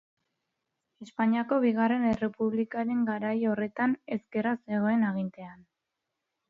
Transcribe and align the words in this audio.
Espainiako 1.05 1.59
Bigarren 1.65 2.07
Errepublikaren 2.13 3.05
garai 3.11 3.35
horretan 3.53 3.95
ezkerra 4.19 4.57
zegoen 4.63 5.11
agintean. 5.13 5.67